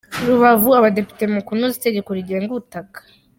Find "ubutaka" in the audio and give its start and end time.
2.51-2.99